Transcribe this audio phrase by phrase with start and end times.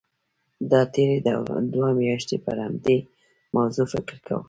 [0.71, 1.17] دا تېرې
[1.73, 2.97] دوه میاشتې پر همدې
[3.55, 4.39] موضوع فکر کوم.